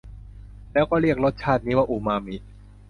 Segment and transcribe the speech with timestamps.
[0.73, 2.35] แล้วก็เรียกรสชาตินี้ว่าอูมามิ